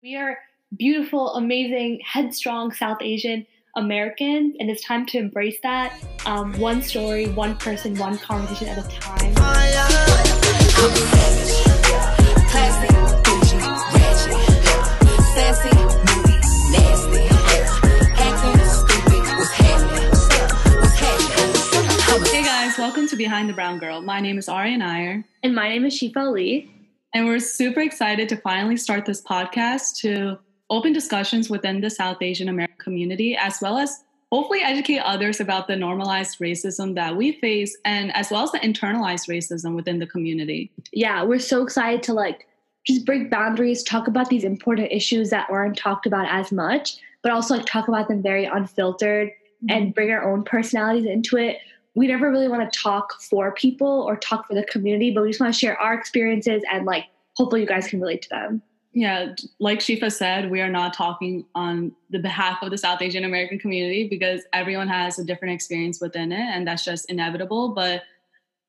[0.00, 0.38] We are
[0.76, 3.44] beautiful, amazing, headstrong South Asian
[3.74, 5.92] Americans, and it's time to embrace that.
[6.24, 9.34] Um, one story, one person, one conversation at a time.
[22.30, 24.00] Hey guys, welcome to Behind the Brown Girl.
[24.00, 25.24] My name is Arya Nair.
[25.42, 26.77] And my name is Shifa Lee.
[27.14, 30.38] And we're super excited to finally start this podcast to
[30.70, 35.66] open discussions within the South Asian American community, as well as hopefully educate others about
[35.66, 40.06] the normalized racism that we face and as well as the internalized racism within the
[40.06, 40.70] community.
[40.92, 42.46] Yeah, we're so excited to like
[42.86, 47.32] just break boundaries, talk about these important issues that aren't talked about as much, but
[47.32, 49.70] also like talk about them very unfiltered mm-hmm.
[49.70, 51.58] and bring our own personalities into it
[51.98, 55.30] we never really want to talk for people or talk for the community, but we
[55.30, 58.62] just want to share our experiences and like hopefully you guys can relate to them.
[58.92, 63.24] Yeah, like Shifa said, we are not talking on the behalf of the South Asian
[63.24, 67.70] American community because everyone has a different experience within it, and that's just inevitable.
[67.70, 68.02] But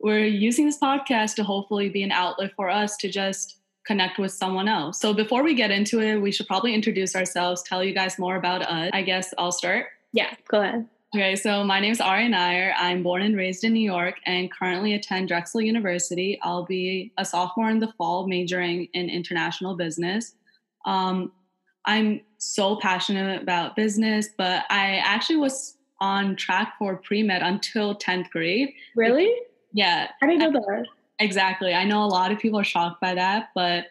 [0.00, 4.32] we're using this podcast to hopefully be an outlet for us to just connect with
[4.32, 4.98] someone else.
[5.00, 8.36] So before we get into it, we should probably introduce ourselves, tell you guys more
[8.36, 8.90] about us.
[8.94, 9.86] I guess I'll start.
[10.12, 10.88] Yeah, go ahead.
[11.14, 12.74] Okay, so my name is Arya Nair.
[12.76, 16.38] I'm born and raised in New York and currently attend Drexel University.
[16.42, 20.34] I'll be a sophomore in the fall, majoring in international business.
[20.84, 21.32] Um,
[21.86, 27.94] I'm so passionate about business, but I actually was on track for pre med until
[27.94, 28.74] 10th grade.
[28.94, 29.32] Really?
[29.72, 30.10] Yeah.
[30.20, 30.84] I didn't know that.
[31.20, 31.72] Exactly.
[31.72, 33.86] I know a lot of people are shocked by that, but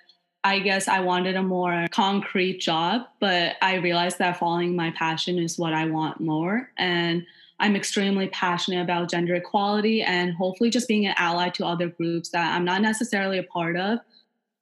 [0.48, 5.38] I guess I wanted a more concrete job, but I realized that following my passion
[5.40, 6.70] is what I want more.
[6.78, 7.26] And
[7.60, 12.30] I'm extremely passionate about gender equality and hopefully just being an ally to other groups
[12.30, 14.00] that I'm not necessarily a part of.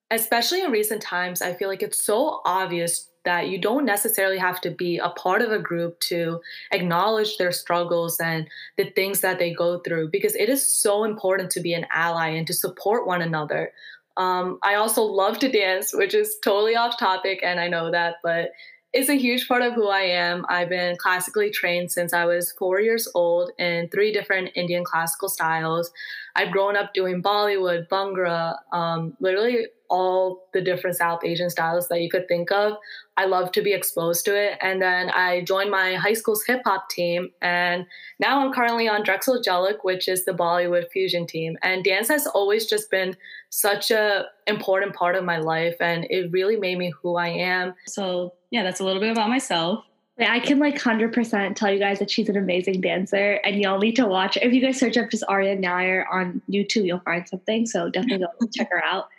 [0.09, 4.61] Especially in recent times, I feel like it's so obvious that you don't necessarily have
[4.61, 6.41] to be a part of a group to
[6.72, 8.47] acknowledge their struggles and
[8.78, 12.29] the things that they go through because it is so important to be an ally
[12.29, 13.72] and to support one another.
[14.17, 18.15] Um, I also love to dance, which is totally off topic, and I know that,
[18.23, 18.51] but
[18.93, 20.45] it's a huge part of who I am.
[20.47, 25.27] I've been classically trained since I was four years old in three different Indian classical
[25.27, 25.91] styles.
[26.37, 32.01] I've grown up doing Bollywood, Bhangra, um, literally all the different South Asian styles that
[32.01, 32.73] you could think of.
[33.18, 34.57] I love to be exposed to it.
[34.62, 37.29] And then I joined my high school's hip hop team.
[37.41, 37.85] And
[38.19, 41.57] now I'm currently on Drexel Angelic, which is the Bollywood fusion team.
[41.62, 43.16] And dance has always just been
[43.50, 45.75] such a important part of my life.
[45.79, 47.74] And it really made me who I am.
[47.88, 49.85] So yeah, that's a little bit about myself.
[50.18, 53.97] I can like 100% tell you guys that she's an amazing dancer and y'all need
[53.97, 54.38] to watch.
[54.41, 57.66] If you guys search up just Arya Nair on YouTube, you'll find something.
[57.66, 59.09] So definitely go check her out.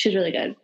[0.00, 0.56] She's really good.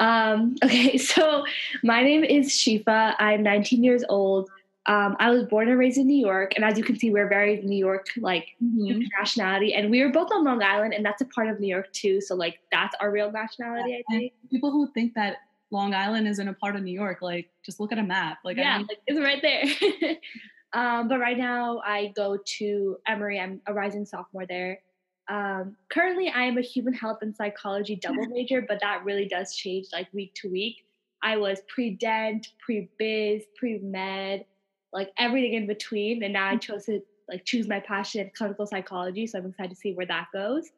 [0.00, 1.44] Um, okay, so
[1.84, 3.14] my name is Shifa.
[3.20, 4.50] I'm 19 years old.
[4.86, 7.28] Um, I was born and raised in New York, and as you can see, we're
[7.28, 9.02] very New York like mm-hmm.
[9.16, 11.90] nationality, and we were both on Long Island, and that's a part of New York
[11.92, 12.20] too.
[12.20, 13.98] So like that's our real nationality, yeah.
[14.10, 14.32] I think.
[14.50, 15.36] people who think that
[15.70, 18.38] Long Island isn't a part of New York, like just look at a map.
[18.44, 20.16] Like yeah, I mean, like, it's right there.
[20.74, 23.38] um, but right now, I go to Emory.
[23.38, 24.80] I'm a rising sophomore there.
[25.28, 29.54] Um, currently, I am a human health and psychology double major, but that really does
[29.54, 30.84] change like week to week.
[31.22, 34.44] I was pre dent, pre biz, pre med,
[34.92, 38.66] like everything in between, and now I chose to like choose my passion in clinical
[38.66, 39.26] psychology.
[39.26, 40.68] So I'm excited to see where that goes.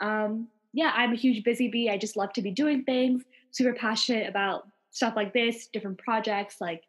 [0.00, 1.90] Um, yeah, I'm a huge busy bee.
[1.90, 3.24] I just love to be doing things.
[3.50, 6.60] Super passionate about stuff like this, different projects.
[6.60, 6.82] Like,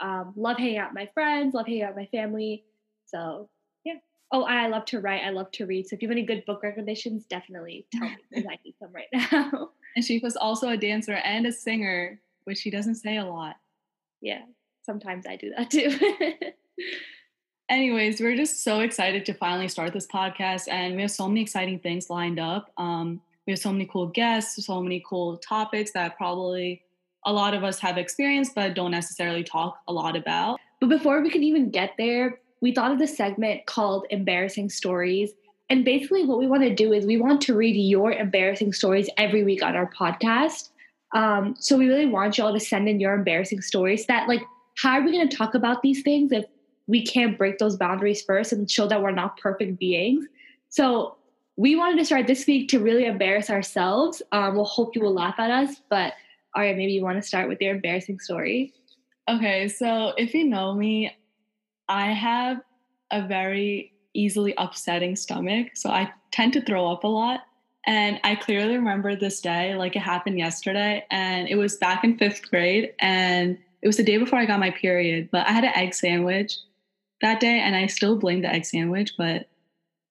[0.00, 2.64] um, love hanging out with my friends, love hanging out with my family.
[3.06, 3.48] So
[4.34, 5.22] Oh, I love to write.
[5.22, 5.86] I love to read.
[5.86, 8.92] So if you have any good book recommendations, definitely tell me because I need some
[8.92, 9.70] right now.
[9.94, 13.54] And she was also a dancer and a singer, which she doesn't say a lot.
[14.20, 14.42] Yeah,
[14.82, 15.96] sometimes I do that too.
[17.68, 21.40] Anyways, we're just so excited to finally start this podcast, and we have so many
[21.40, 22.72] exciting things lined up.
[22.76, 26.82] Um, we have so many cool guests, so many cool topics that probably
[27.24, 30.58] a lot of us have experienced but don't necessarily talk a lot about.
[30.80, 35.32] But before we can even get there, we thought of this segment called Embarrassing Stories.
[35.68, 39.06] And basically, what we want to do is we want to read your embarrassing stories
[39.18, 40.70] every week on our podcast.
[41.14, 44.06] Um, so we really want y'all to send in your embarrassing stories.
[44.06, 44.40] That like,
[44.78, 46.46] how are we going to talk about these things if
[46.86, 50.24] we can't break those boundaries first and show that we're not perfect beings?
[50.70, 51.16] So
[51.56, 54.22] we wanted to start this week to really embarrass ourselves.
[54.32, 56.14] Um, we'll hope you will laugh at us, but
[56.54, 58.72] Arya, maybe you want to start with your embarrassing story.
[59.28, 61.14] Okay, so if you know me,
[61.88, 62.60] I have
[63.10, 67.40] a very easily upsetting stomach, so I tend to throw up a lot.
[67.86, 71.04] And I clearly remember this day, like it happened yesterday.
[71.10, 72.94] And it was back in fifth grade.
[72.98, 75.28] And it was the day before I got my period.
[75.30, 76.56] But I had an egg sandwich
[77.20, 77.60] that day.
[77.60, 79.12] And I still blame the egg sandwich.
[79.18, 79.48] But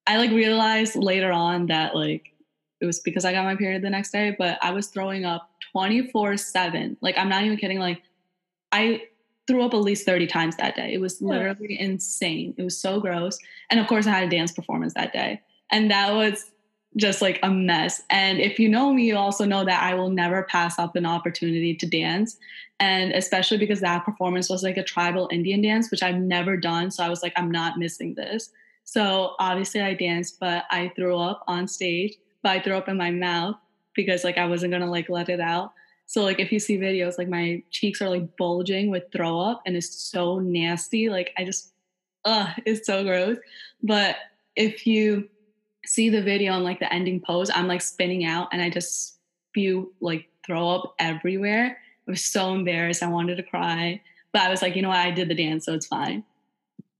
[0.06, 2.32] I like realized later on that like
[2.80, 4.36] it was because I got my period the next day.
[4.38, 6.96] But I was throwing up 24 7.
[7.00, 7.80] Like I'm not even kidding.
[7.80, 8.02] Like
[8.70, 9.02] I
[9.46, 10.92] threw up at least 30 times that day.
[10.92, 12.54] It was literally insane.
[12.56, 13.38] It was so gross.
[13.70, 15.40] And of course, I had a dance performance that day.
[15.70, 16.50] And that was
[16.96, 18.02] just like a mess.
[18.10, 21.06] And if you know me, you also know that I will never pass up an
[21.06, 22.36] opportunity to dance.
[22.80, 26.90] And especially because that performance was like a tribal Indian dance, which I've never done.
[26.90, 28.50] So I was like, I'm not missing this.
[28.84, 32.96] So obviously I danced, but I threw up on stage, but I threw up in
[32.96, 33.56] my mouth
[33.94, 35.72] because like I wasn't gonna like let it out.
[36.06, 39.62] So like if you see videos, like my cheeks are like bulging with throw up
[39.66, 41.08] and it's so nasty.
[41.08, 41.72] Like I just,
[42.24, 43.38] ugh, it's so gross.
[43.82, 44.16] But
[44.56, 45.28] if you
[45.84, 49.18] see the video on like the ending pose, I'm like spinning out and I just
[49.50, 51.78] spew like throw up everywhere.
[52.06, 53.02] I was so embarrassed.
[53.02, 54.00] I wanted to cry.
[54.32, 56.24] But I was like, you know what, I did the dance, so it's fine.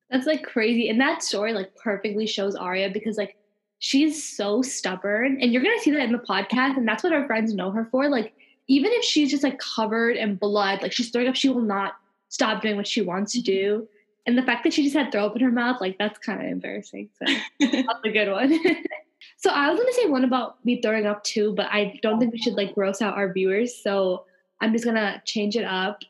[0.09, 0.89] That's like crazy.
[0.89, 3.37] And that story like perfectly shows Arya because like
[3.81, 5.39] she's so stubborn.
[5.41, 7.89] And you're gonna see that in the podcast, and that's what our friends know her
[7.91, 8.09] for.
[8.09, 8.35] Like
[8.69, 11.95] even if she's just like covered in blood, like she's throwing up, she will not
[12.29, 13.75] stop doing what she wants to do.
[13.77, 13.85] Mm-hmm.
[14.27, 16.41] And the fact that she just had throw up in her mouth, like that's kind
[16.41, 17.11] of embarrassing.
[17.19, 18.59] So that's a good one.
[19.37, 22.33] so I was gonna say one about me throwing up too, but I don't think
[22.33, 23.75] we should like gross out our viewers.
[23.83, 24.25] So
[24.61, 26.01] I'm just gonna change it up.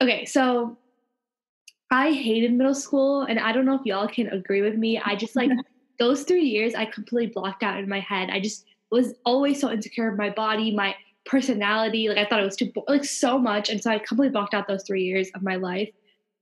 [0.00, 0.76] Okay, so
[1.90, 4.98] I hated middle school, and I don't know if y'all can agree with me.
[4.98, 5.50] I just like
[5.98, 8.30] those three years I completely blocked out in my head.
[8.30, 12.08] I just was always so insecure of my body, my personality.
[12.08, 14.68] Like I thought it was too like so much, and so I completely blocked out
[14.68, 15.88] those three years of my life.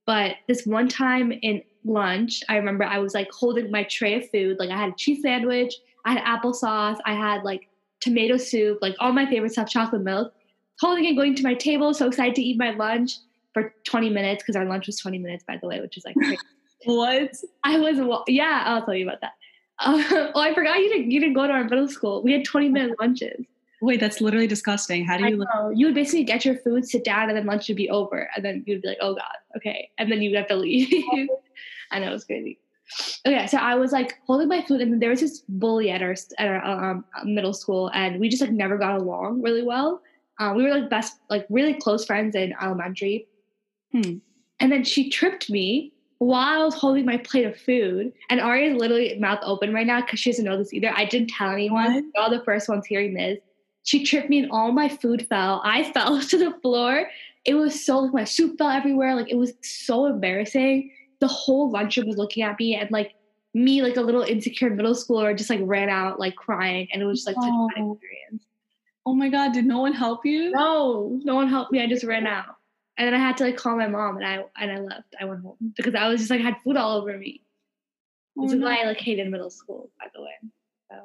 [0.07, 4.29] But this one time in lunch, I remember I was like holding my tray of
[4.31, 4.59] food.
[4.59, 5.75] Like I had a cheese sandwich,
[6.05, 7.69] I had applesauce, I had like
[8.01, 10.33] tomato soup, like all my favorite stuff, chocolate milk.
[10.81, 13.19] Holding it, going to my table, so excited to eat my lunch
[13.53, 16.17] for 20 minutes because our lunch was 20 minutes, by the way, which is like
[16.85, 17.35] what?
[17.65, 19.33] I was yeah, I'll tell you about that.
[19.79, 20.03] Uh,
[20.35, 22.23] oh, I forgot you didn't you didn't go to our middle school.
[22.23, 23.45] We had 20 minute lunches.
[23.83, 25.05] Wait, that's literally disgusting.
[25.05, 25.37] How do you?
[25.37, 28.29] Know, you would basically get your food, sit down, and then lunch would be over,
[28.35, 30.89] and then you'd be like, "Oh God, okay," and then you'd have to leave.
[31.91, 32.59] I know it's crazy.
[33.27, 36.15] Okay, so I was like holding my food, and there was this bully at our
[36.39, 40.03] at our um, middle school, and we just like never got along really well.
[40.39, 43.29] Um, we were like best, like really close friends in elementary.
[43.93, 44.19] Hmm.
[44.59, 48.13] And then she tripped me while I was holding my plate of food.
[48.29, 50.93] And Arya is literally mouth open right now because she doesn't know this either.
[50.95, 52.11] I didn't tell anyone.
[52.17, 53.39] All the first ones hearing this.
[53.85, 55.61] She tripped me and all my food fell.
[55.65, 57.09] I fell to the floor.
[57.45, 59.15] It was so like my soup fell everywhere.
[59.15, 60.93] Like it was so embarrassing.
[61.21, 63.15] The whole lunchroom was looking at me and like
[63.55, 66.89] me, like a little insecure middle schooler, just like ran out like crying.
[66.93, 67.69] And it was just like oh.
[67.69, 68.45] such an experience.
[69.07, 70.51] Oh my god, did no one help you?
[70.51, 71.83] No, no one helped me.
[71.83, 72.57] I just ran out.
[72.99, 75.15] And then I had to like call my mom and I and I left.
[75.19, 77.43] I went home because I was just like had food all over me.
[78.39, 78.67] Oh, Which is no.
[78.67, 80.51] why I like hated middle school, by the way.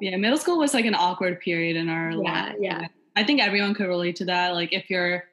[0.00, 2.56] Yeah, middle school was like an awkward period in our yeah, life.
[2.60, 2.86] Yeah.
[3.14, 4.54] I think everyone could relate to that.
[4.54, 5.24] Like if you're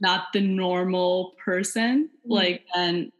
[0.00, 2.32] not the normal person, mm-hmm.
[2.32, 3.12] like then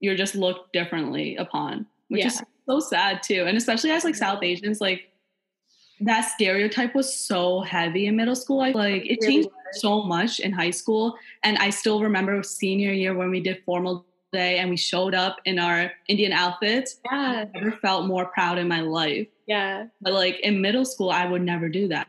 [0.00, 2.26] you're just looked differently upon, which yeah.
[2.28, 3.44] is so sad too.
[3.46, 5.08] And especially as like South Asians, like
[6.00, 8.58] that stereotype was so heavy in middle school.
[8.58, 11.16] Like, like it, changed so much in high school.
[11.42, 15.38] And I still remember senior year when we did formal day and we showed up
[15.44, 17.00] in our Indian outfits.
[17.04, 17.44] Yeah.
[17.54, 19.28] I never felt more proud in my life.
[19.46, 19.86] Yeah.
[20.00, 22.08] But like in middle school, I would never do that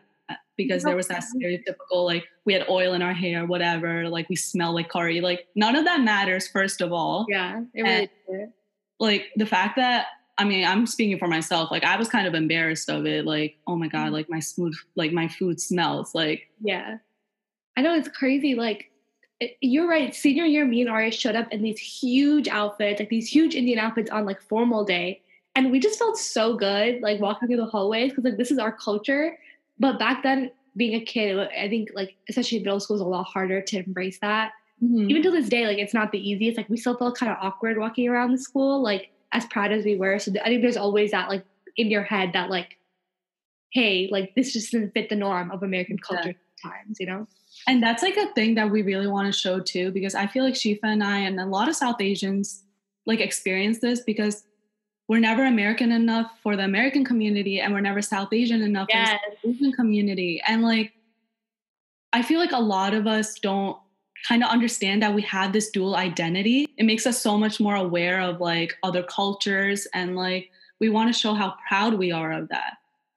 [0.57, 4.35] because there was that stereotypical like we had oil in our hair, whatever, like we
[4.35, 5.21] smell like curry.
[5.21, 7.25] Like none of that matters, first of all.
[7.29, 7.61] Yeah.
[7.73, 8.53] It really and,
[8.99, 11.69] like the fact that I mean, I'm speaking for myself.
[11.69, 13.25] Like I was kind of embarrassed of it.
[13.25, 14.13] Like, oh my God, mm-hmm.
[14.13, 16.15] like my food, like my food smells.
[16.15, 16.97] Like Yeah.
[17.75, 18.55] I know it's crazy.
[18.55, 18.91] Like
[19.61, 20.13] you're right.
[20.13, 23.79] Senior year, me and Arya showed up in these huge outfits, like these huge Indian
[23.79, 25.21] outfits on like formal day.
[25.55, 28.57] And we just felt so good, like walking through the hallways because like this is
[28.57, 29.37] our culture.
[29.79, 33.25] But back then, being a kid, I think like especially middle school is a lot
[33.25, 34.53] harder to embrace that.
[34.83, 35.09] Mm-hmm.
[35.09, 36.57] Even to this day, like it's not the easiest.
[36.57, 39.85] Like we still felt kind of awkward walking around the school, like as proud as
[39.85, 40.17] we were.
[40.19, 41.45] So I think there's always that like
[41.77, 42.77] in your head that like,
[43.71, 46.71] hey, like this just doesn't fit the norm of American culture yeah.
[46.71, 47.27] times, you know?
[47.67, 50.43] And that's like a thing that we really want to show too, because I feel
[50.43, 52.63] like Shifa and I and a lot of South Asians
[53.05, 54.43] like experience this because
[55.07, 59.09] we're never American enough for the American community and we're never South Asian enough yes.
[59.09, 60.41] for the South Asian community.
[60.47, 60.93] And like
[62.13, 63.77] I feel like a lot of us don't
[64.27, 66.67] kind of understand that we have this dual identity.
[66.77, 71.13] It makes us so much more aware of like other cultures and like we want
[71.13, 72.75] to show how proud we are of that.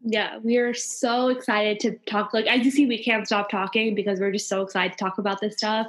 [0.08, 2.32] Yeah, we are so excited to talk.
[2.32, 5.18] Like as you see, we can't stop talking because we're just so excited to talk
[5.18, 5.88] about this stuff,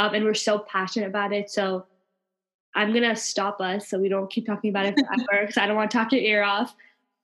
[0.00, 1.48] um, and we're so passionate about it.
[1.48, 1.86] So
[2.74, 4.96] I'm gonna stop us so we don't keep talking about it
[5.28, 6.74] forever because I don't want to talk your ear off.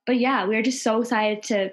[0.06, 1.72] But yeah, we're just so excited to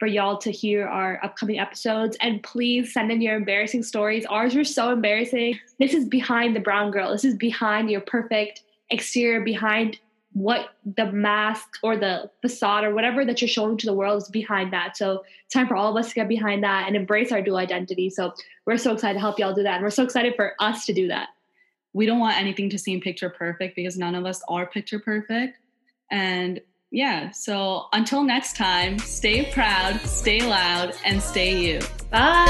[0.00, 2.16] for y'all to hear our upcoming episodes.
[2.20, 4.26] And please send in your embarrassing stories.
[4.26, 5.60] Ours were so embarrassing.
[5.78, 7.12] This is behind the brown girl.
[7.12, 10.00] This is behind your perfect exterior, behind
[10.32, 14.28] what the mask or the facade or whatever that you're showing to the world is
[14.28, 14.96] behind that.
[14.96, 17.56] So it's time for all of us to get behind that and embrace our dual
[17.56, 18.10] identity.
[18.10, 18.34] So
[18.64, 19.74] we're so excited to help y'all do that.
[19.74, 21.28] And we're so excited for us to do that.
[21.92, 25.58] We don't want anything to seem picture perfect because none of us are picture perfect.
[26.12, 26.60] And
[26.92, 31.80] yeah, so until next time, stay proud, stay loud, and stay you.
[32.10, 32.46] Bye.